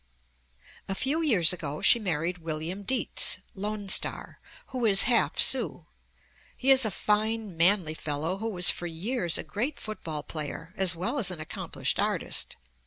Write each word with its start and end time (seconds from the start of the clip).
A 0.87 0.95
few 0.95 1.21
years 1.21 1.53
ago 1.53 1.79
she 1.83 1.99
married 1.99 2.39
William 2.39 2.81
Dietz 2.81 3.37
(Lone 3.53 3.87
Star), 3.87 4.39
who 4.69 4.83
is 4.83 5.03
half 5.03 5.39
Sioux. 5.39 5.85
He 6.57 6.71
is 6.71 6.85
a 6.85 6.89
fine, 6.89 7.55
manly 7.55 7.93
fellow, 7.93 8.37
who 8.37 8.49
was 8.49 8.71
for 8.71 8.87
years 8.87 9.37
a 9.37 9.43
great 9.43 9.79
football 9.79 10.23
player, 10.23 10.73
as 10.75 10.95
well 10.95 11.19
as 11.19 11.29
an 11.29 11.39
accomplished 11.39 11.99
artist. 11.99 12.55